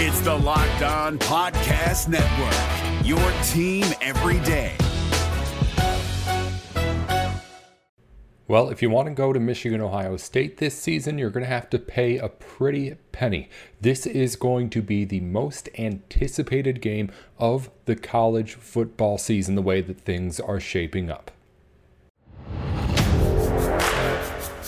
[0.00, 3.18] It's the Locked On Podcast Network, your
[3.48, 4.76] team every day.
[8.46, 11.50] Well, if you want to go to Michigan, Ohio State this season, you're going to
[11.50, 13.50] have to pay a pretty penny.
[13.80, 19.62] This is going to be the most anticipated game of the college football season, the
[19.62, 21.32] way that things are shaping up.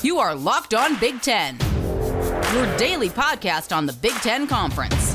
[0.03, 1.57] You are Locked On Big Ten,
[2.53, 5.15] your daily podcast on the Big Ten Conference,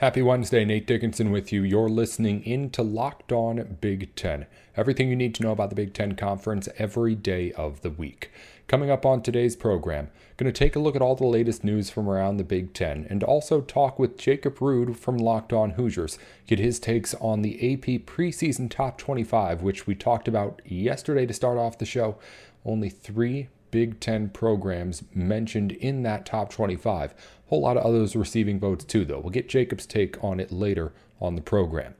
[0.00, 1.62] Happy Wednesday, Nate Dickinson with you.
[1.62, 4.46] You're listening into Locked On Big Ten.
[4.74, 8.30] Everything you need to know about the Big Ten Conference every day of the week.
[8.66, 10.08] Coming up on today's program,
[10.38, 13.06] going to take a look at all the latest news from around the Big Ten
[13.10, 17.56] and also talk with Jacob Rude from Locked On Hoosiers, get his takes on the
[17.56, 22.16] AP preseason top 25, which we talked about yesterday to start off the show.
[22.64, 27.12] Only three Big Ten programs mentioned in that top 25.
[27.12, 27.14] A
[27.48, 29.20] Whole lot of others receiving votes too, though.
[29.20, 31.94] We'll get Jacob's take on it later on the program.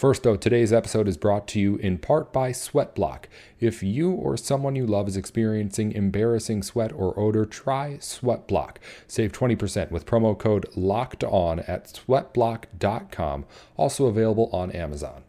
[0.00, 3.24] First, though, today's episode is brought to you in part by Sweatblock.
[3.60, 8.76] If you or someone you love is experiencing embarrassing sweat or odor, try Sweatblock.
[9.06, 13.44] Save 20% with promo code LOCKED ON at sweatblock.com,
[13.76, 15.22] also available on Amazon.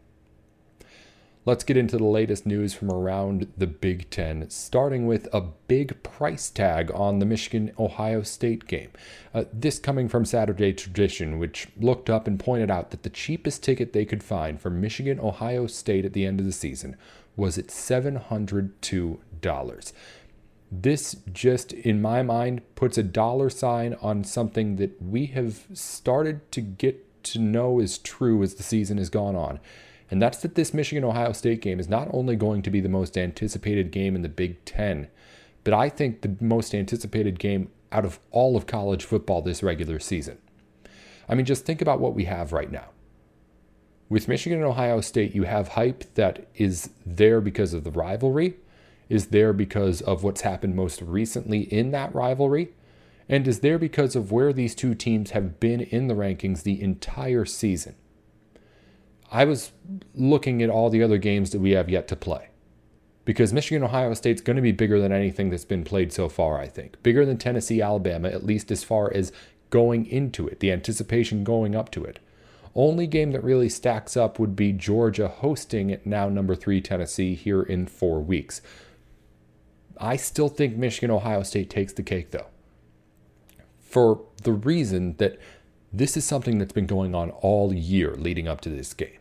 [1.44, 6.00] Let's get into the latest news from around the Big Ten, starting with a big
[6.04, 8.90] price tag on the Michigan Ohio State game.
[9.34, 13.64] Uh, this coming from Saturday Tradition, which looked up and pointed out that the cheapest
[13.64, 16.94] ticket they could find for Michigan Ohio State at the end of the season
[17.34, 19.92] was at $702.
[20.70, 26.52] This just, in my mind, puts a dollar sign on something that we have started
[26.52, 29.58] to get to know is true as the season has gone on
[30.12, 32.88] and that's that this Michigan Ohio State game is not only going to be the
[32.90, 35.08] most anticipated game in the Big Ten,
[35.64, 39.98] but I think the most anticipated game out of all of college football this regular
[39.98, 40.36] season.
[41.30, 42.90] I mean, just think about what we have right now.
[44.10, 48.56] With Michigan and Ohio State, you have hype that is there because of the rivalry,
[49.08, 52.74] is there because of what's happened most recently in that rivalry,
[53.30, 56.82] and is there because of where these two teams have been in the rankings the
[56.82, 57.94] entire season.
[59.32, 59.72] I was
[60.14, 62.48] looking at all the other games that we have yet to play.
[63.24, 66.58] Because Michigan Ohio State's going to be bigger than anything that's been played so far,
[66.58, 67.00] I think.
[67.02, 69.32] Bigger than Tennessee Alabama, at least as far as
[69.70, 72.18] going into it, the anticipation going up to it.
[72.74, 77.34] Only game that really stacks up would be Georgia hosting it now number three Tennessee
[77.34, 78.60] here in four weeks.
[79.98, 82.46] I still think Michigan Ohio State takes the cake though.
[83.78, 85.38] For the reason that
[85.92, 89.18] this is something that's been going on all year leading up to this game.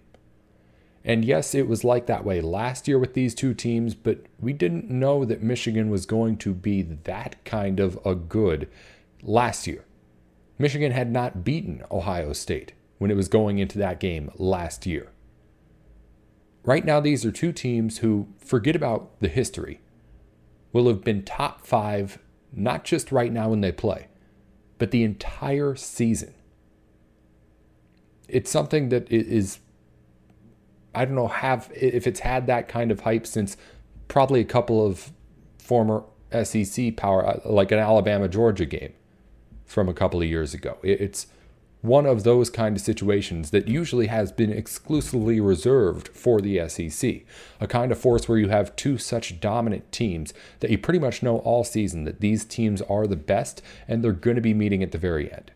[1.03, 4.53] And yes, it was like that way last year with these two teams, but we
[4.53, 8.69] didn't know that Michigan was going to be that kind of a good
[9.23, 9.84] last year.
[10.59, 15.09] Michigan had not beaten Ohio State when it was going into that game last year.
[16.63, 19.81] Right now, these are two teams who, forget about the history,
[20.72, 22.19] will have been top five,
[22.53, 24.07] not just right now when they play,
[24.78, 26.35] but the entire season.
[28.28, 29.57] It's something that is
[30.94, 33.57] I don't know have if it's had that kind of hype since
[34.07, 35.12] probably a couple of
[35.57, 36.03] former
[36.44, 38.94] SEC power uh, like an Alabama Georgia game
[39.66, 40.78] from a couple of years ago.
[40.84, 41.28] It's
[41.81, 47.22] one of those kind of situations that usually has been exclusively reserved for the SEC.
[47.59, 51.23] A kind of force where you have two such dominant teams that you pretty much
[51.23, 54.84] know all season that these teams are the best and they're going to be meeting
[54.84, 55.52] at the very end.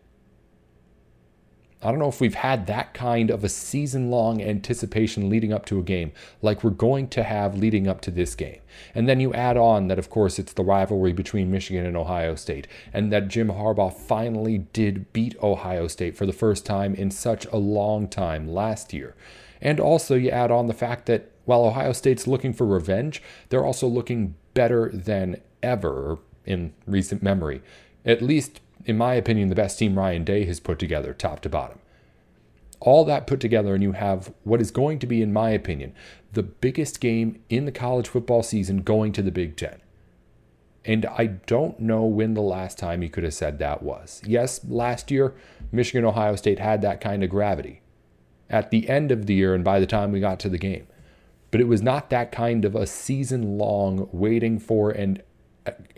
[1.82, 5.66] I don't know if we've had that kind of a season long anticipation leading up
[5.66, 8.60] to a game like we're going to have leading up to this game.
[8.94, 12.34] And then you add on that, of course, it's the rivalry between Michigan and Ohio
[12.34, 17.10] State, and that Jim Harbaugh finally did beat Ohio State for the first time in
[17.10, 19.14] such a long time last year.
[19.60, 23.64] And also, you add on the fact that while Ohio State's looking for revenge, they're
[23.64, 27.62] also looking better than ever in recent memory.
[28.04, 31.48] At least in my opinion, the best team Ryan Day has put together, top to
[31.48, 31.80] bottom.
[32.80, 35.92] All that put together, and you have what is going to be, in my opinion,
[36.32, 39.80] the biggest game in the college football season going to the Big Ten.
[40.84, 44.22] And I don't know when the last time you could have said that was.
[44.24, 45.34] Yes, last year,
[45.72, 47.82] Michigan Ohio State had that kind of gravity
[48.48, 50.86] at the end of the year and by the time we got to the game.
[51.50, 55.22] But it was not that kind of a season long waiting for and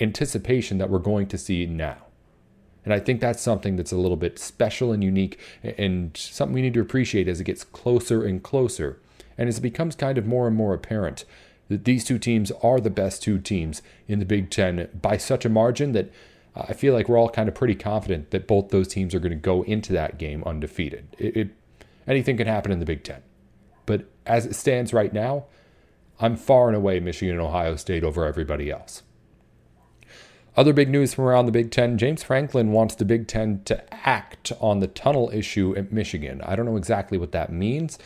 [0.00, 2.07] anticipation that we're going to see now.
[2.88, 6.62] And I think that's something that's a little bit special and unique and something we
[6.62, 8.99] need to appreciate as it gets closer and closer.
[9.37, 11.26] And as it becomes kind of more and more apparent
[11.69, 15.44] that these two teams are the best two teams in the Big Ten by such
[15.44, 16.11] a margin that
[16.56, 19.32] I feel like we're all kind of pretty confident that both those teams are going
[19.32, 21.14] to go into that game undefeated.
[21.19, 21.49] It, it,
[22.06, 23.20] anything can happen in the Big Ten.
[23.85, 25.44] But as it stands right now,
[26.19, 29.02] I'm far and away Michigan and Ohio State over everybody else.
[30.58, 33.81] Other big news from around the Big Ten James Franklin wants the Big Ten to
[33.94, 36.40] act on the tunnel issue at Michigan.
[36.44, 37.96] I don't know exactly what that means,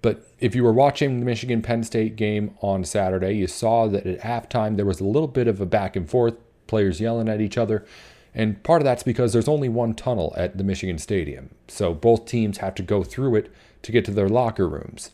[0.00, 4.06] but if you were watching the Michigan Penn State game on Saturday, you saw that
[4.06, 6.32] at halftime there was a little bit of a back and forth,
[6.66, 7.84] players yelling at each other.
[8.34, 11.50] And part of that's because there's only one tunnel at the Michigan Stadium.
[11.68, 13.52] So both teams have to go through it
[13.82, 15.10] to get to their locker rooms.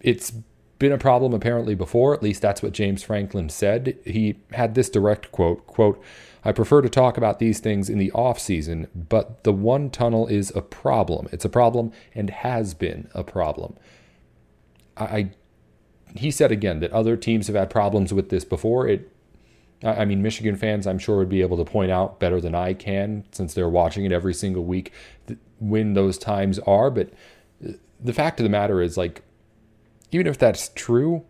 [0.00, 0.34] It's
[0.78, 3.96] been a problem apparently before, at least that's what James Franklin said.
[4.04, 6.02] He had this direct quote, quote,
[6.44, 10.26] I prefer to talk about these things in the off season, but the one tunnel
[10.26, 11.28] is a problem.
[11.32, 13.76] It's a problem and has been a problem.
[14.96, 15.30] I
[16.16, 18.86] he said again that other teams have had problems with this before.
[18.86, 19.10] It
[19.82, 22.74] I mean Michigan fans I'm sure would be able to point out better than I
[22.74, 24.92] can since they're watching it every single week
[25.58, 27.10] when those times are, but
[27.66, 29.22] uh, the fact of the matter is like
[30.14, 31.24] even if that's true,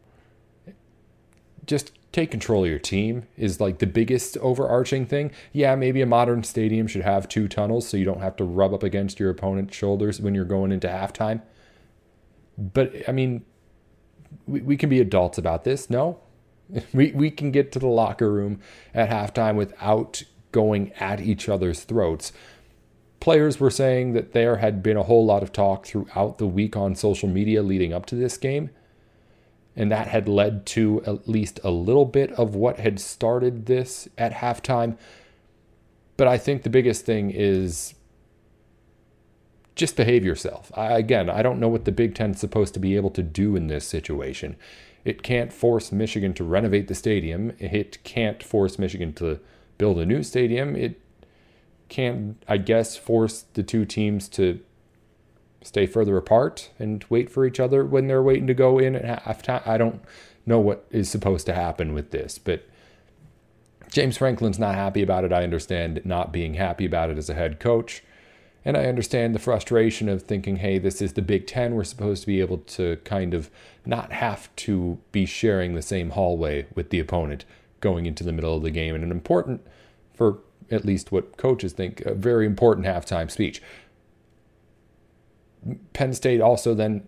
[1.64, 5.30] just take control of your team is like the biggest overarching thing.
[5.52, 8.74] Yeah, maybe a modern stadium should have two tunnels so you don't have to rub
[8.74, 11.40] up against your opponent's shoulders when you're going into halftime.
[12.58, 13.46] But I mean,
[14.46, 15.88] we, we can be adults about this.
[15.88, 16.20] No,
[16.92, 18.60] we, we can get to the locker room
[18.92, 20.22] at halftime without
[20.52, 22.32] going at each other's throats.
[23.24, 26.76] Players were saying that there had been a whole lot of talk throughout the week
[26.76, 28.68] on social media leading up to this game.
[29.74, 34.06] And that had led to at least a little bit of what had started this
[34.18, 34.98] at halftime.
[36.18, 37.94] But I think the biggest thing is
[39.74, 40.70] just behave yourself.
[40.76, 43.22] I, again, I don't know what the Big Ten is supposed to be able to
[43.22, 44.54] do in this situation.
[45.02, 47.54] It can't force Michigan to renovate the stadium.
[47.58, 49.40] It can't force Michigan to
[49.78, 50.76] build a new stadium.
[50.76, 51.00] It
[51.88, 54.60] can, I guess, force the two teams to
[55.62, 59.24] stay further apart and wait for each other when they're waiting to go in at
[59.24, 59.66] halftime.
[59.66, 60.02] I don't
[60.46, 62.68] know what is supposed to happen with this, but
[63.90, 65.32] James Franklin's not happy about it.
[65.32, 68.02] I understand not being happy about it as a head coach.
[68.64, 71.74] And I understand the frustration of thinking, hey, this is the Big Ten.
[71.74, 73.50] We're supposed to be able to kind of
[73.84, 77.44] not have to be sharing the same hallway with the opponent
[77.80, 78.94] going into the middle of the game.
[78.94, 79.60] And an important,
[80.14, 80.38] for
[80.70, 83.62] at least what coaches think, a very important halftime speech.
[85.92, 87.06] Penn State also then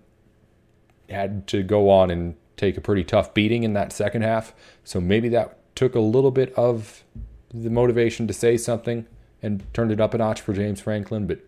[1.09, 4.55] had to go on and take a pretty tough beating in that second half.
[4.83, 7.05] So maybe that took a little bit of
[7.53, 9.07] the motivation to say something
[9.43, 11.27] and turned it up a notch for James Franklin.
[11.27, 11.41] But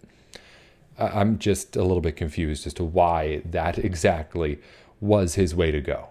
[0.98, 4.60] I'm just a little bit confused as to why that exactly
[5.00, 6.08] was his way to go.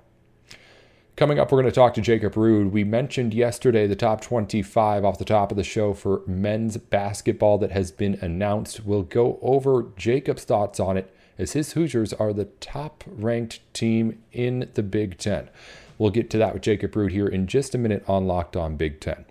[1.18, 2.72] Coming up, we're going to talk to Jacob Rude.
[2.72, 7.58] We mentioned yesterday the top 25 off the top of the show for men's basketball
[7.58, 8.86] that has been announced.
[8.86, 14.22] We'll go over Jacob's thoughts on it as his Hoosiers are the top ranked team
[14.31, 15.50] in the Big Ten.
[15.98, 18.78] We'll get to that with Jacob Rude here in just a minute on Locked On
[18.78, 19.25] Big Ten.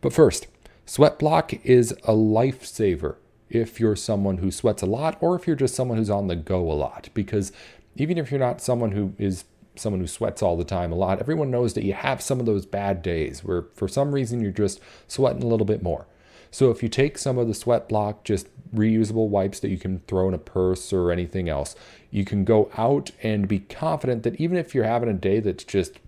[0.00, 0.46] But first,
[0.86, 3.16] Sweat Block is a lifesaver
[3.50, 6.36] if you're someone who sweats a lot or if you're just someone who's on the
[6.36, 7.10] go a lot.
[7.12, 7.52] Because
[7.94, 9.44] even if you're not someone who is
[9.78, 12.46] someone who sweats all the time a lot, everyone knows that you have some of
[12.46, 16.06] those bad days where for some reason you're just sweating a little bit more.
[16.50, 20.00] So if you take some of the sweat block, just reusable wipes that you can
[20.06, 21.76] throw in a purse or anything else,
[22.10, 25.64] you can go out and be confident that even if you're having a day that's
[25.64, 25.98] just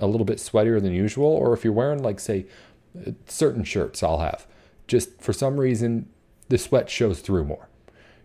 [0.00, 2.46] a little bit sweatier than usual, or if you're wearing like say
[3.26, 4.46] certain shirts I'll have,
[4.86, 6.08] just for some reason
[6.48, 7.68] the sweat shows through more.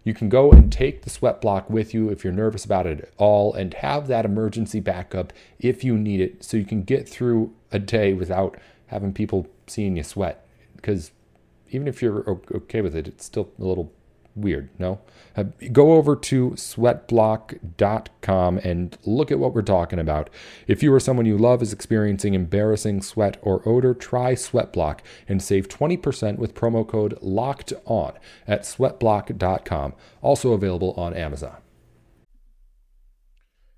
[0.03, 3.01] You can go and take the sweat block with you if you're nervous about it
[3.01, 7.07] at all and have that emergency backup if you need it so you can get
[7.07, 10.47] through a day without having people seeing you sweat.
[10.75, 11.11] Because
[11.69, 13.91] even if you're okay with it, it's still a little
[14.41, 14.99] weird, no?
[15.35, 20.29] Uh, go over to sweatblock.com and look at what we're talking about.
[20.67, 25.41] If you or someone you love is experiencing embarrassing sweat or odor, try Sweatblock and
[25.41, 28.13] save 20% with promo code LOCKED ON
[28.47, 29.93] at sweatblock.com.
[30.21, 31.57] Also available on Amazon.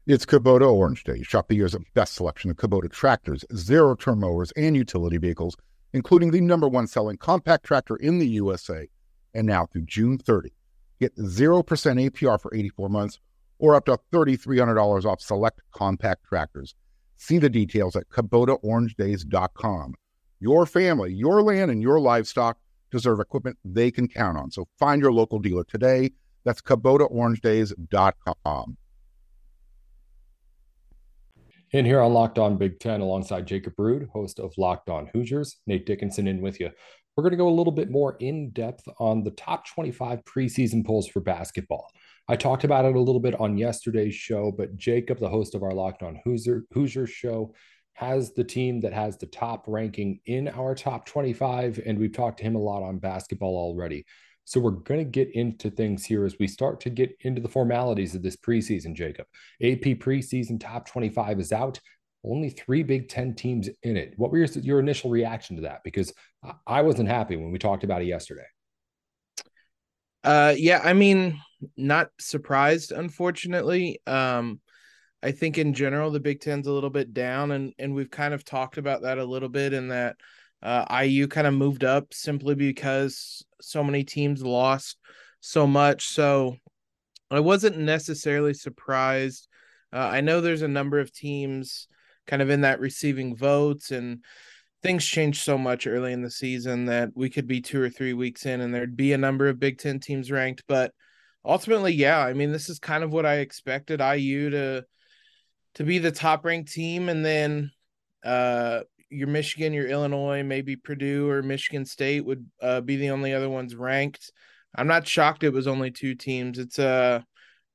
[0.07, 1.21] It's Kubota Orange Day.
[1.21, 5.55] Shop the year's best selection of Kubota tractors, zero turn mowers, and utility vehicles,
[5.93, 8.87] including the number one selling compact tractor in the USA
[9.33, 10.51] and now through June 30.
[10.99, 13.19] Get 0% APR for 84 months
[13.59, 16.75] or up to $3,300 off select compact tractors.
[17.17, 19.93] See the details at KubotaOrangeDays.com.
[20.39, 22.57] Your family, your land, and your livestock,
[22.89, 24.51] deserve equipment they can count on.
[24.51, 26.11] So find your local dealer today.
[26.43, 28.77] That's KubotaOrangeDays.com.
[31.73, 35.61] In here on Locked On Big Ten, alongside Jacob Rude, host of Locked On Hoosiers,
[35.67, 36.69] Nate Dickinson in with you.
[37.15, 40.85] We're going to go a little bit more in depth on the top 25 preseason
[40.85, 41.91] polls for basketball.
[42.27, 45.63] I talked about it a little bit on yesterday's show, but Jacob, the host of
[45.63, 47.53] our Locked On Hoosier, Hoosiers show,
[47.93, 51.81] has the team that has the top ranking in our top 25.
[51.85, 54.05] And we've talked to him a lot on basketball already.
[54.45, 57.49] So we're going to get into things here as we start to get into the
[57.49, 59.27] formalities of this preseason, Jacob.
[59.61, 61.79] AP preseason top 25 is out.
[62.23, 64.13] Only three Big Ten teams in it.
[64.17, 65.83] What were your, your initial reaction to that?
[65.83, 66.13] Because
[66.67, 68.45] I wasn't happy when we talked about it yesterday.
[70.23, 71.39] Uh, yeah, I mean,
[71.77, 73.99] not surprised, unfortunately.
[74.05, 74.59] Um,
[75.23, 78.33] I think in general the Big Ten's a little bit down, and and we've kind
[78.33, 80.15] of talked about that a little bit in that
[80.63, 84.97] uh, IU kind of moved up simply because so many teams lost
[85.39, 86.07] so much.
[86.07, 86.57] So
[87.29, 89.47] I wasn't necessarily surprised.
[89.93, 91.87] Uh, I know there's a number of teams
[92.27, 94.23] kind of in that receiving votes, and
[94.81, 98.13] things changed so much early in the season that we could be two or three
[98.13, 100.63] weeks in and there'd be a number of Big Ten teams ranked.
[100.67, 100.91] But
[101.45, 104.85] ultimately, yeah, I mean, this is kind of what I expected IU to
[105.75, 107.71] to be the top ranked team, and then
[108.23, 113.33] uh your Michigan, your Illinois, maybe Purdue or Michigan State would uh, be the only
[113.33, 114.31] other ones ranked.
[114.73, 116.57] I'm not shocked it was only two teams.
[116.57, 117.21] It's uh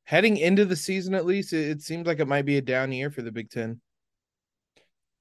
[0.05, 2.93] heading into the season at least, it, it seems like it might be a down
[2.93, 3.81] year for the Big Ten.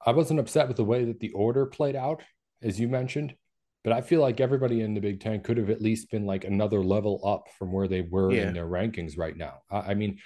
[0.06, 2.22] I wasn't upset with the way that the order played out,
[2.62, 3.34] as you mentioned,
[3.82, 6.44] but I feel like everybody in the Big Ten could have at least been like
[6.44, 8.48] another level up from where they were yeah.
[8.48, 9.58] in their rankings right now.
[9.70, 10.18] I, I mean,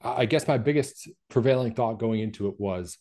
[0.00, 2.98] I guess my biggest prevailing thought going into it was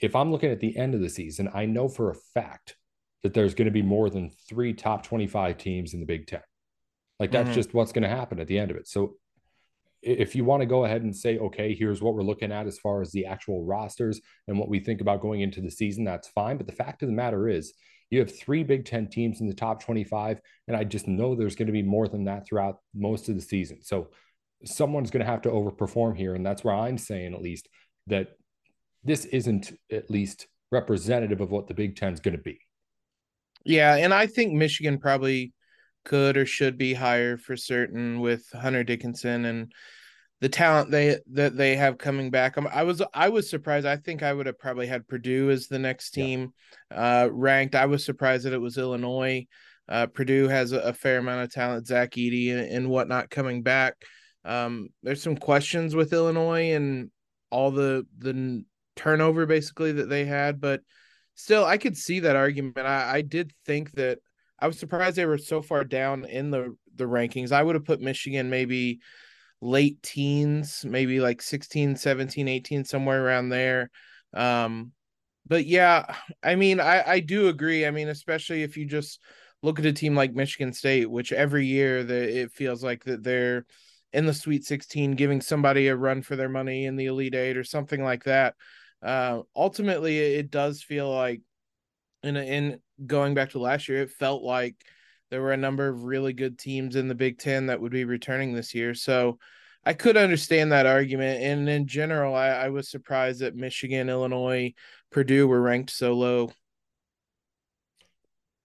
[0.00, 2.76] if I'm looking at the end of the season, I know for a fact
[3.22, 6.42] that there's going to be more than three top 25 teams in the Big Ten.
[7.20, 7.54] Like that's mm-hmm.
[7.54, 8.88] just what's going to happen at the end of it.
[8.88, 9.16] So
[10.02, 12.78] if you want to go ahead and say, okay, here's what we're looking at as
[12.78, 16.28] far as the actual rosters and what we think about going into the season, that's
[16.28, 16.56] fine.
[16.56, 17.72] But the fact of the matter is,
[18.10, 21.56] you have three Big Ten teams in the top 25, and I just know there's
[21.56, 23.78] going to be more than that throughout most of the season.
[23.80, 24.10] So
[24.66, 26.34] someone's going to have to overperform here.
[26.34, 27.68] And that's where I'm saying, at least,
[28.08, 28.36] that
[29.02, 32.60] this isn't at least representative of what the Big Ten is going to be.
[33.64, 35.54] Yeah, and I think Michigan probably
[36.04, 39.72] could or should be higher for certain with Hunter Dickinson and
[40.40, 42.58] the talent they that they have coming back.
[42.58, 43.86] Um, I was I was surprised.
[43.86, 46.52] I think I would have probably had Purdue as the next team
[46.90, 47.22] yeah.
[47.22, 47.76] uh, ranked.
[47.76, 49.46] I was surprised that it was Illinois.
[49.88, 53.62] Uh, Purdue has a, a, fair amount of talent, Zach Edey and, and whatnot coming
[53.62, 53.94] back.
[54.44, 57.10] Um, there's some questions with Illinois and
[57.50, 58.64] all the the
[58.96, 60.80] turnover basically that they had, but
[61.34, 62.78] still, I could see that argument.
[62.78, 64.18] I, I did think that
[64.62, 67.52] I was surprised they were so far down in the the rankings.
[67.52, 69.00] I would have put Michigan maybe
[69.60, 73.90] late teens, maybe like 16, 17, 18, somewhere around there.
[74.34, 74.92] Um,
[75.46, 77.86] but yeah, I mean, I, I do agree.
[77.86, 79.20] I mean, especially if you just
[79.62, 83.22] look at a team like Michigan State, which every year that it feels like that
[83.22, 83.64] they're
[84.12, 87.56] in the Sweet 16, giving somebody a run for their money in the Elite Eight
[87.56, 88.54] or something like that
[89.02, 91.40] uh, ultimately it does feel like
[92.22, 94.76] in in going back to last year, it felt like
[95.30, 98.04] there were a number of really good teams in the Big Ten that would be
[98.04, 98.94] returning this year.
[98.94, 99.38] So
[99.84, 101.42] I could understand that argument.
[101.42, 104.74] And in general, I, I was surprised that Michigan, Illinois,
[105.10, 106.52] Purdue were ranked so low.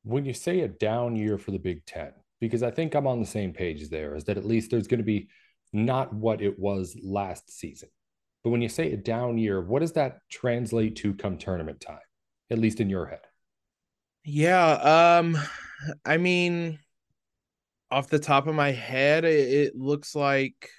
[0.04, 3.20] When you say a down year for the Big Ten, because I think I'm on
[3.20, 5.28] the same page there, is that at least there's going to be
[5.74, 7.90] not what it was last season.
[8.44, 12.00] But when you say a down year, what does that translate to come tournament time,
[12.50, 13.27] at least in your head?
[14.30, 15.20] Yeah.
[15.20, 15.38] Um,
[16.06, 16.80] I mean,
[17.90, 20.70] off the top of my head, it, it looks like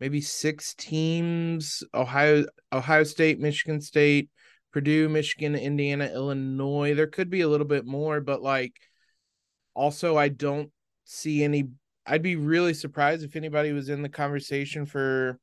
[0.00, 4.28] maybe six teams Ohio, Ohio State, Michigan State,
[4.72, 6.94] Purdue, Michigan, Indiana, Illinois.
[6.94, 8.74] There could be a little bit more, but like
[9.74, 10.72] also, I don't
[11.04, 11.68] see any.
[12.06, 15.38] I'd be really surprised if anybody was in the conversation for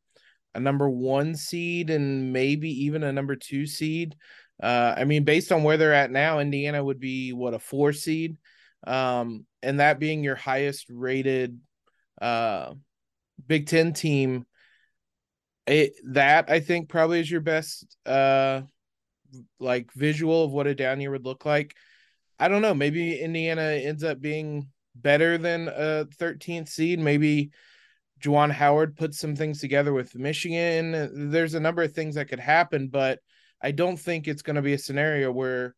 [0.53, 4.17] a number one seed and maybe even a number two seed.
[4.63, 7.91] Uh, I mean, based on where they're at now, Indiana would be what a four
[7.91, 8.37] seed,
[8.87, 11.59] um, and that being your highest rated
[12.21, 12.73] uh,
[13.45, 14.45] Big Ten team.
[15.67, 18.61] It that I think probably is your best uh,
[19.59, 21.75] like visual of what a down year would look like.
[22.39, 22.73] I don't know.
[22.73, 26.99] Maybe Indiana ends up being better than a 13th seed.
[26.99, 27.51] Maybe
[28.21, 31.31] Juwan Howard put some things together with Michigan.
[31.31, 33.19] There's a number of things that could happen, but
[33.63, 35.73] I don't think it's going to be a scenario where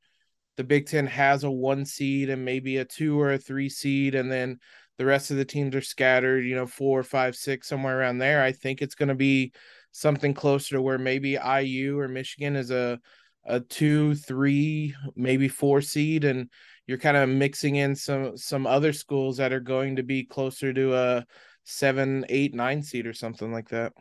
[0.58, 4.16] the Big Ten has a one seed and maybe a two or a three seed,
[4.16, 4.60] and then
[4.98, 8.42] the rest of the teams are scattered, you know, four, five, six, somewhere around there.
[8.42, 9.54] I think it's going to be
[9.92, 13.00] something closer to where maybe IU or Michigan is a
[13.48, 16.50] a two, three, maybe four seed, and
[16.88, 20.74] you're kind of mixing in some some other schools that are going to be closer
[20.74, 21.26] to a
[21.64, 23.94] seven, eight, nine seed or something like that.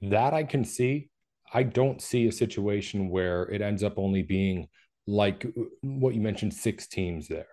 [0.00, 1.10] That I can see.
[1.52, 4.68] I don't see a situation where it ends up only being
[5.06, 7.46] like uh, what you mentioned, six teams there.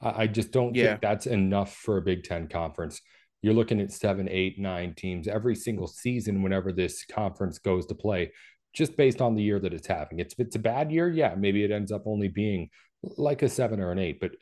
[0.00, 0.88] I, I just don't yeah.
[0.88, 3.00] think that's enough for a Big Ten conference.
[3.42, 7.94] You're looking at seven, eight, nine teams every single season whenever this conference goes to
[7.94, 8.32] play,
[8.74, 10.18] just based on the year that it's having.
[10.18, 12.68] It's, if it's a bad year, yeah, maybe it ends up only being
[13.02, 14.18] like a seven or an eight.
[14.20, 14.32] But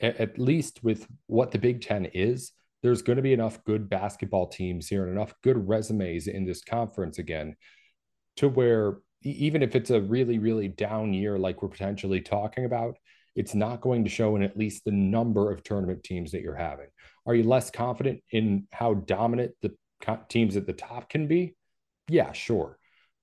[0.00, 3.88] at, at least with what the Big Ten is, there's going to be enough good
[3.90, 7.54] basketball teams here and enough good resumes in this conference again
[8.36, 12.96] to where even if it's a really, really down year, like we're potentially talking about,
[13.34, 16.54] it's not going to show in at least the number of tournament teams that you're
[16.54, 16.88] having.
[17.26, 19.74] Are you less confident in how dominant the
[20.28, 21.54] teams at the top can be?
[22.08, 22.78] Yeah, sure.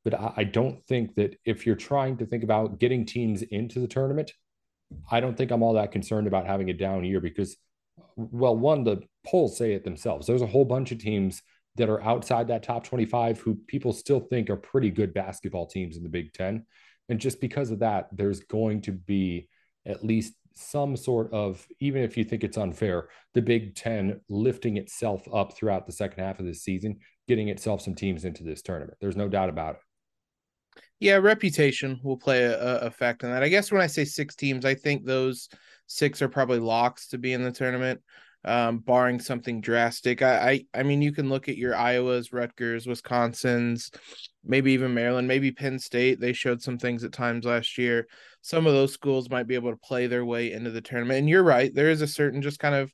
[0.06, 3.88] But I don't think that if you're trying to think about getting teams into the
[3.88, 4.32] tournament,
[5.12, 7.58] I don't think I'm all that concerned about having a down year because,
[8.16, 10.26] well, one, the polls say it themselves.
[10.26, 11.42] There's a whole bunch of teams
[11.76, 15.98] that are outside that top 25 who people still think are pretty good basketball teams
[15.98, 16.66] in the Big Ten.
[17.08, 19.48] And just because of that, there's going to be
[19.86, 24.78] at least some sort of, even if you think it's unfair, the Big Ten lifting
[24.78, 28.62] itself up throughout the second half of the season, getting itself some teams into this
[28.62, 28.98] tournament.
[29.00, 29.82] There's no doubt about it.
[31.00, 33.44] Yeah, reputation will play a, a fact in that.
[33.44, 35.48] I guess when I say six teams, I think those
[35.88, 38.02] six are probably locks to be in the tournament
[38.46, 40.22] um, barring something drastic.
[40.22, 43.92] I, I, I mean, you can look at your Iowas, Rutgers, Wisconsin's,
[44.44, 46.20] maybe even Maryland, maybe Penn State.
[46.20, 48.08] They showed some things at times last year.
[48.42, 51.20] Some of those schools might be able to play their way into the tournament.
[51.20, 52.94] And you're right, there is a certain just kind of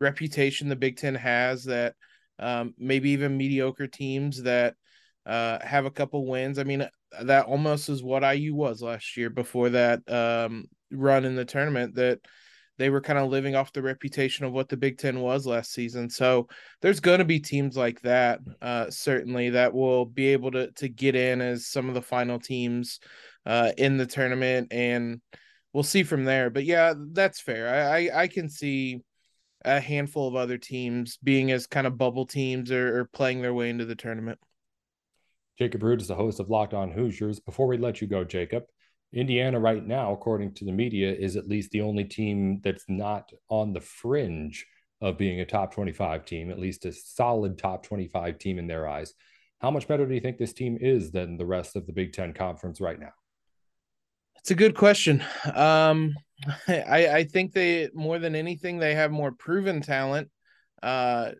[0.00, 1.94] reputation the Big Ten has that
[2.38, 4.74] um, maybe even mediocre teams that
[5.26, 6.58] uh, have a couple wins.
[6.58, 6.88] I mean,
[7.22, 11.96] that almost is what IU was last year before that um, run in the tournament
[11.96, 12.20] that
[12.78, 15.72] they were kind of living off the reputation of what the Big Ten was last
[15.72, 16.10] season.
[16.10, 16.48] So
[16.82, 20.88] there's going to be teams like that, uh, certainly, that will be able to to
[20.88, 23.00] get in as some of the final teams
[23.44, 25.20] uh, in the tournament, and
[25.72, 26.50] we'll see from there.
[26.50, 27.68] But yeah, that's fair.
[27.68, 29.00] I I, I can see
[29.64, 33.54] a handful of other teams being as kind of bubble teams or, or playing their
[33.54, 34.38] way into the tournament.
[35.58, 37.40] Jacob Rude is the host of Locked On Hoosiers.
[37.40, 38.64] Before we let you go, Jacob,
[39.12, 43.30] Indiana, right now, according to the media, is at least the only team that's not
[43.48, 44.66] on the fringe
[45.00, 48.88] of being a top 25 team, at least a solid top 25 team in their
[48.88, 49.14] eyes.
[49.60, 52.12] How much better do you think this team is than the rest of the Big
[52.12, 53.12] Ten Conference right now?
[54.38, 55.22] It's a good question.
[55.54, 56.14] Um,
[56.68, 60.30] I, I think they, more than anything, they have more proven talent.
[60.82, 61.32] Uh,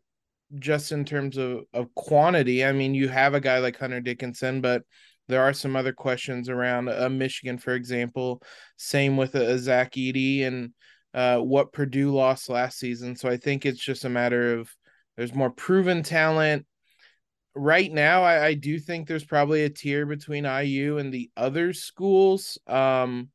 [0.54, 2.64] just in terms of, of quantity.
[2.64, 4.82] I mean, you have a guy like Hunter Dickinson, but
[5.28, 8.42] there are some other questions around uh, Michigan, for example.
[8.76, 10.72] Same with a, uh, Zach Edey and
[11.14, 13.16] uh, what Purdue lost last season.
[13.16, 14.70] So I think it's just a matter of
[15.16, 16.66] there's more proven talent.
[17.54, 21.72] Right now, I, I do think there's probably a tier between IU and the other
[21.72, 22.58] schools.
[22.66, 23.30] Um,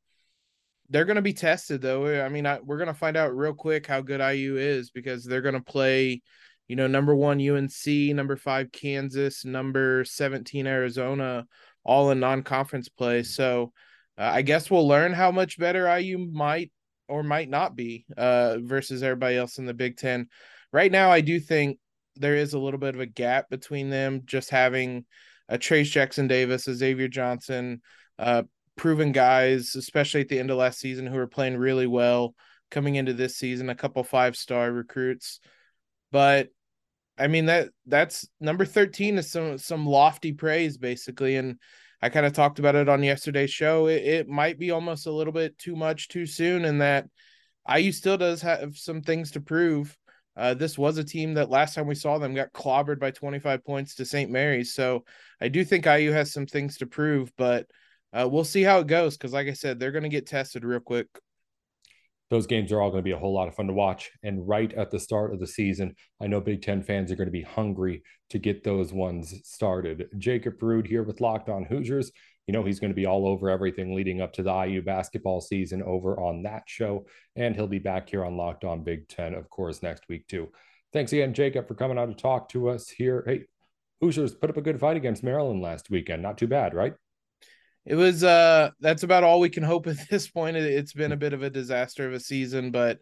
[0.89, 2.23] they're going to be tested, though.
[2.23, 5.23] I mean, I, we're going to find out real quick how good IU is because
[5.23, 6.21] they're going to play
[6.71, 11.45] you know, number one UNC, number five Kansas, number 17 Arizona
[11.83, 13.23] all in non-conference play.
[13.23, 13.71] So
[14.17, 16.71] uh, I guess we'll learn how much better IU might
[17.07, 20.27] or might not be uh, versus everybody else in the Big Ten.
[20.71, 21.77] Right now, I do think
[22.15, 24.21] there is a little bit of a gap between them.
[24.25, 25.05] Just having
[25.49, 27.81] a Trayce Jackson Davis, a Xavier Johnson,
[28.17, 28.43] uh,
[28.77, 32.33] proven guys, especially at the end of last season, who are playing really well
[32.69, 33.69] coming into this season.
[33.69, 35.39] A couple five star recruits,
[36.11, 36.47] but
[37.21, 41.57] I mean that that's number 13 is some some lofty praise basically and
[42.01, 43.85] I kind of talked about it on yesterday's show.
[43.85, 47.05] It, it, might be almost a little bit too much too soon and that
[47.71, 49.95] IU still does have some things to prove.
[50.35, 53.63] Uh, this was a team that last time we saw them got clobbered by 25
[53.63, 54.31] points to St.
[54.31, 54.73] Mary's.
[54.73, 55.03] So
[55.39, 57.67] I do think IU has some things to prove, but
[58.13, 60.65] uh, we'll see how it goes because, like I said, they're going to get tested
[60.65, 61.07] real quick
[62.31, 64.09] those games are all going to be a whole lot of fun to watch.
[64.23, 67.27] And right at the start of the season, I know Big Ten fans are going
[67.27, 70.07] to be hungry to get those ones started.
[70.17, 72.09] Jacob Rude here with Locked On Hoosiers.
[72.47, 75.41] You know, he's going to be all over everything leading up to the IU basketball
[75.41, 77.05] season over on that show.
[77.35, 80.47] And he'll be back here on Locked On Big Ten, of course, next week, too.
[80.93, 83.25] Thanks again, Jacob, for coming out to talk to us here.
[83.27, 83.41] Hey,
[83.99, 86.23] Hoosiers put up a good fight against Maryland last weekend.
[86.23, 86.93] Not too bad, right?
[87.85, 90.57] It was uh that's about all we can hope at this point.
[90.57, 92.99] It's been a bit of a disaster of a season, but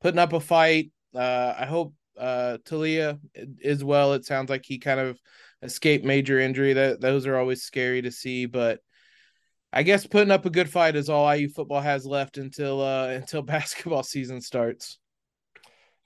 [0.00, 0.90] putting up a fight.
[1.14, 4.14] Uh I hope uh Taulia is well.
[4.14, 5.18] It sounds like he kind of
[5.62, 6.72] escaped major injury.
[6.72, 8.80] That those are always scary to see, but
[9.72, 13.08] I guess putting up a good fight is all IU football has left until uh
[13.10, 14.98] until basketball season starts.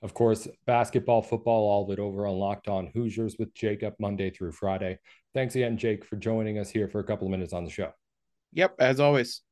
[0.03, 4.29] Of course, basketball, football, all of it over on Locked On Hoosiers with Jacob Monday
[4.29, 4.99] through Friday.
[5.33, 7.91] Thanks again, Jake, for joining us here for a couple of minutes on the show.
[8.57, 9.43] Yep, as always.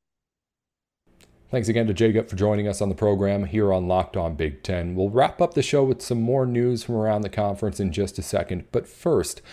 [1.51, 4.63] Thanks again to Jacob for joining us on the program here on Locked On Big
[4.63, 4.95] Ten.
[4.95, 8.17] We'll wrap up the show with some more news from around the conference in just
[8.17, 8.65] a second.
[8.71, 9.43] But first,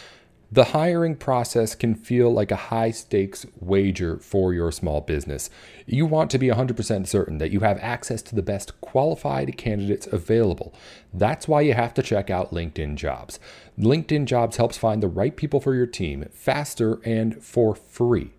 [0.51, 5.51] the hiring process can feel like a high stakes wager for your small business.
[5.85, 10.07] You want to be 100% certain that you have access to the best qualified candidates
[10.07, 10.73] available.
[11.13, 13.39] That's why you have to check out LinkedIn Jobs.
[13.79, 18.31] LinkedIn Jobs helps find the right people for your team faster and for free.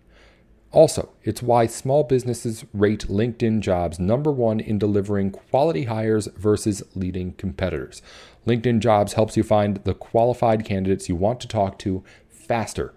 [0.74, 6.82] Also, it's why small businesses rate LinkedIn jobs number one in delivering quality hires versus
[6.96, 8.02] leading competitors.
[8.46, 12.92] LinkedIn Jobs helps you find the qualified candidates you want to talk to faster.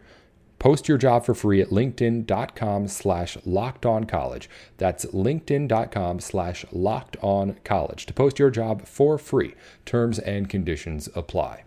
[0.60, 4.50] Post your job for free at linkedin.com slash locked on college.
[4.78, 9.54] That's linkedin.com slash locked on college to post your job for free.
[9.86, 11.67] Terms and conditions apply.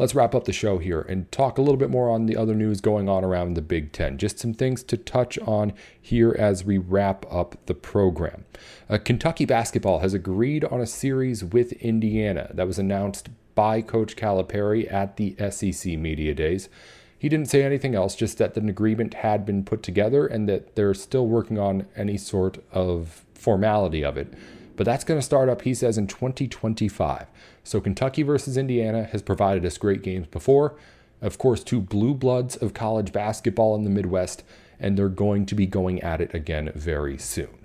[0.00, 2.54] let's wrap up the show here and talk a little bit more on the other
[2.54, 4.16] news going on around the Big Ten.
[4.16, 8.46] Just some things to touch on here as we wrap up the program.
[8.88, 14.16] Uh, Kentucky basketball has agreed on a series with Indiana that was announced by Coach
[14.16, 16.70] Calipari at the SEC Media Days.
[17.18, 20.76] He didn't say anything else, just that an agreement had been put together and that
[20.76, 24.32] they're still working on any sort of formality of it.
[24.76, 27.26] But that's going to start up, he says, in 2025.
[27.64, 30.76] So Kentucky versus Indiana has provided us great games before.
[31.20, 34.42] Of course, two blue bloods of college basketball in the Midwest,
[34.78, 37.60] and they're going to be going at it again very soon.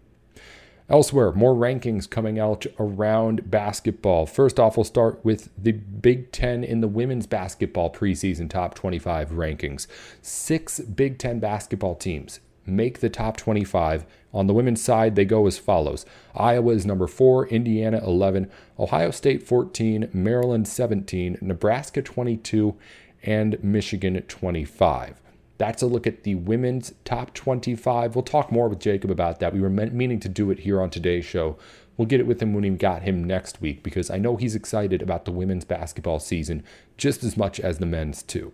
[0.88, 4.28] Elsewhere, more rankings coming out around basketball.
[4.28, 9.32] First off, we'll start with the Big Ten in the women's basketball preseason top 25
[9.32, 9.88] rankings.
[10.22, 14.06] Six Big Ten basketball teams make the top 25.
[14.34, 19.12] On the women's side, they go as follows Iowa is number four, Indiana 11, Ohio
[19.12, 22.76] State 14, Maryland 17, Nebraska 22,
[23.24, 25.22] and Michigan 25.
[25.58, 28.16] That's a look at the women's top 25.
[28.16, 29.54] We'll talk more with Jacob about that.
[29.54, 31.58] We were meaning to do it here on today's show.
[31.96, 34.56] We'll get it with him when we got him next week because I know he's
[34.56, 36.64] excited about the women's basketball season
[36.98, 38.52] just as much as the men's, too.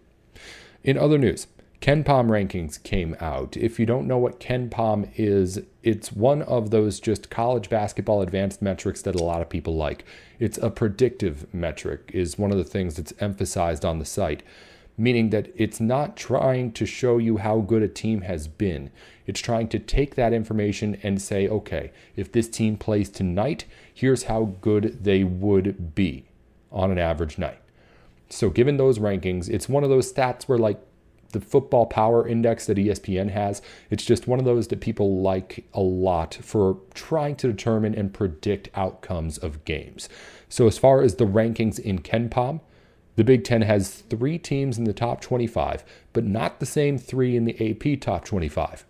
[0.84, 1.48] In other news,
[1.82, 3.58] KenPom rankings came out.
[3.58, 8.62] If you don't know what KenPom is, it's one of those just college basketball advanced
[8.62, 10.06] metrics that a lot of people like.
[10.38, 14.44] It's a predictive metric, is one of the things that's emphasized on the site,
[14.96, 18.92] meaning that it's not trying to show you how good a team has been.
[19.26, 24.24] It's trying to take that information and say, okay, if this team plays tonight, here's
[24.24, 26.26] how good they would be
[26.72, 27.58] on an average night.
[28.30, 30.80] So, given those rankings, it's one of those stats where, like,
[31.32, 33.62] the football power index that ESPN has.
[33.90, 38.14] It's just one of those that people like a lot for trying to determine and
[38.14, 40.10] predict outcomes of games.
[40.50, 42.62] So, as far as the rankings in KenPom,
[43.16, 47.36] the Big Ten has three teams in the top 25, but not the same three
[47.36, 48.86] in the AP top 25.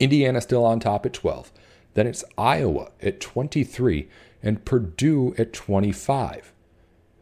[0.00, 1.52] Indiana still on top at 12.
[1.94, 4.08] Then it's Iowa at 23
[4.42, 6.52] and Purdue at 25.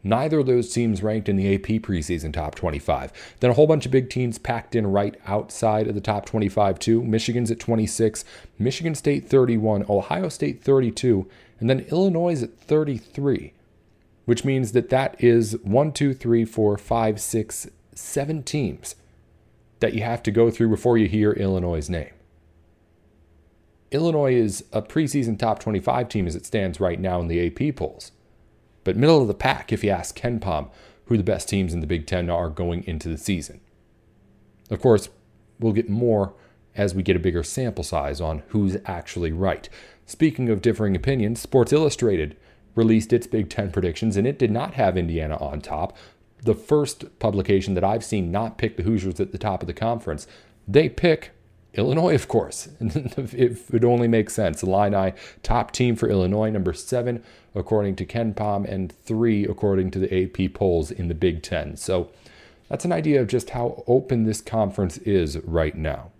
[0.03, 3.13] Neither of those teams ranked in the AP preseason top 25.
[3.39, 6.77] Then a whole bunch of big teams packed in right outside of the top 25,
[6.77, 7.01] too.
[7.03, 8.25] Michigan's at 26,
[8.59, 11.25] Michigan State 31, Ohio State 32,
[11.59, 13.53] and then Illinois is at 33,
[14.25, 18.95] which means that that is one, two, three, four, five, six, seven teams
[19.79, 22.11] that you have to go through before you hear Illinois' name.
[23.91, 27.75] Illinois is a preseason top 25 team as it stands right now in the AP
[27.75, 28.11] polls
[28.83, 30.69] but middle of the pack if you ask KenPom
[31.05, 33.59] who the best teams in the Big Ten are going into the season.
[34.69, 35.09] Of course,
[35.59, 36.33] we'll get more
[36.75, 39.67] as we get a bigger sample size on who's actually right.
[40.05, 42.35] Speaking of differing opinions, Sports Illustrated
[42.75, 45.95] released its Big Ten predictions, and it did not have Indiana on top.
[46.43, 49.73] the first publication that I've seen not pick the Hoosiers at the top of the
[49.73, 50.27] conference.
[50.67, 51.31] They pick
[51.73, 52.69] Illinois, of course.
[52.79, 54.61] if it only makes sense.
[54.61, 57.23] Illini, top team for Illinois, number seven,
[57.55, 61.75] according to KenPom, and three, according to the AP polls in the Big Ten.
[61.75, 62.09] So
[62.69, 66.11] that's an idea of just how open this conference is right now.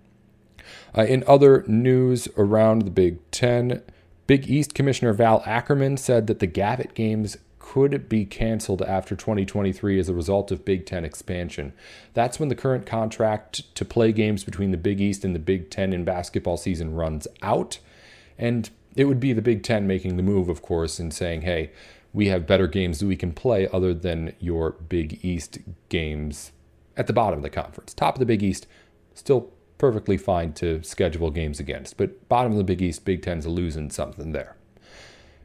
[0.97, 3.81] Uh, in other news around the Big Ten,
[4.25, 7.37] Big East Commissioner Val Ackerman said that the Gavitt games
[7.73, 11.73] could be canceled after 2023 as a result of Big Ten expansion.
[12.13, 15.71] That's when the current contract to play games between the Big East and the Big
[15.71, 17.79] Ten in basketball season runs out.
[18.37, 21.71] And it would be the Big Ten making the move, of course, and saying, hey,
[22.13, 25.57] we have better games that we can play other than your Big East
[25.89, 26.51] games
[26.95, 27.95] at the bottom of the conference.
[27.95, 28.67] Top of the Big East,
[29.15, 31.97] still perfectly fine to schedule games against.
[31.97, 34.57] But bottom of the Big East, Big Ten's losing something there.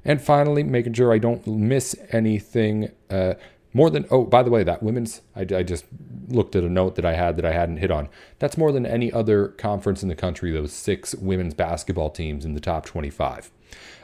[0.04, 2.90] And finally, making sure I don't miss anything.
[3.11, 3.34] Uh,
[3.74, 5.84] more than, oh, by the way, that women's, I, I, just
[6.28, 8.08] looked at a note that I had that I hadn't hit on.
[8.38, 12.54] That's more than any other conference in the country, those six women's basketball teams in
[12.54, 13.50] the top 25.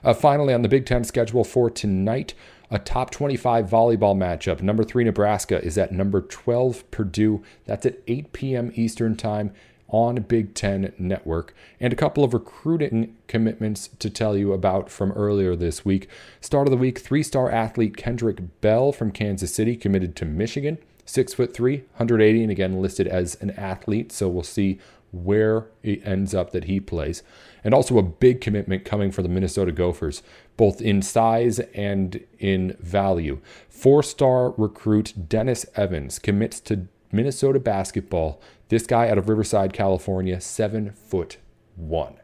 [0.02, 2.34] Uh, finally, on the Big Ten schedule for tonight,
[2.70, 4.60] a top 25 volleyball matchup.
[4.60, 7.42] Number three, Nebraska is at number 12, Purdue.
[7.64, 8.72] That's at 8 p.m.
[8.74, 9.52] Eastern Time
[9.94, 15.12] on Big Ten Network, and a couple of recruiting commitments to tell you about from
[15.12, 16.08] earlier this week.
[16.40, 20.78] Start of the week, three star athlete Kendrick Bell from Kansas City committed to Michigan.
[21.04, 24.80] Six foot three, 180, and again listed as an athlete, so we'll see
[25.12, 27.22] where it ends up that he plays.
[27.62, 30.24] And also a big commitment coming for the Minnesota Gophers,
[30.56, 33.38] both in size and in value.
[33.68, 38.40] Four star recruit Dennis Evans commits to Minnesota basketball
[38.74, 41.36] this guy out of Riverside, California, seven foot
[41.76, 42.16] one.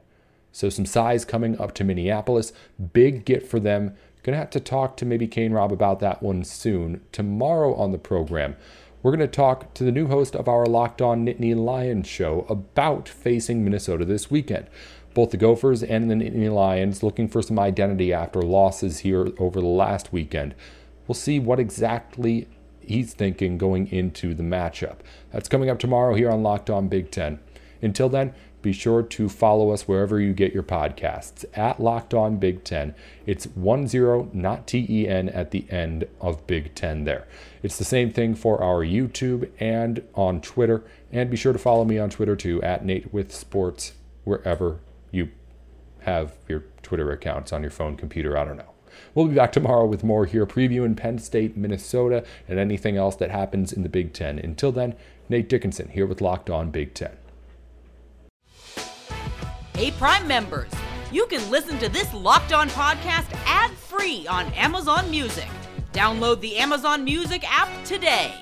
[0.51, 2.53] So some size coming up to Minneapolis.
[2.93, 3.95] Big get for them.
[4.25, 7.03] Gonna have to talk to maybe Kane Rob about that one soon.
[7.13, 8.57] Tomorrow on the program,
[9.01, 13.09] we're to talk to the new host of our Locked On Nittany Lions show about
[13.09, 14.67] facing Minnesota this weekend.
[15.15, 19.61] Both the Gophers and the Nittany Lions looking for some identity after losses here over
[19.61, 20.57] the last weekend.
[21.07, 22.49] We'll see what exactly
[22.91, 24.97] he's thinking going into the matchup.
[25.33, 27.39] That's coming up tomorrow here on Locked On Big Ten.
[27.81, 32.37] Until then, be sure to follow us wherever you get your podcasts at Locked On
[32.37, 32.97] Big Ten.
[33.27, 37.29] It's 1 0, not T E N, at the end of Big Ten there.
[37.63, 40.83] It's the same thing for our YouTube and on Twitter.
[41.13, 43.93] And be sure to follow me on Twitter too, at Nate with Sports,
[44.25, 44.81] wherever
[45.13, 45.31] you
[46.01, 48.70] have your Twitter accounts on your phone, computer, I don't know.
[49.15, 53.31] We'll be back tomorrow with more here, previewing Penn State, Minnesota, and anything else that
[53.31, 54.39] happens in the Big Ten.
[54.39, 54.95] Until then,
[55.29, 57.17] Nate Dickinson here with Locked On Big Ten.
[59.75, 60.71] Hey, Prime members,
[61.11, 65.49] you can listen to this Locked On podcast ad free on Amazon Music.
[65.93, 68.35] Download the Amazon Music app today.